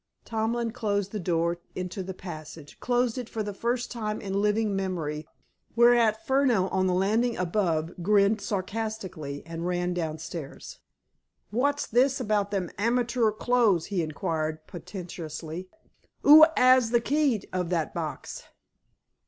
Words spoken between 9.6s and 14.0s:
ran downstairs. "Wot's this about them amatoor clo'es?"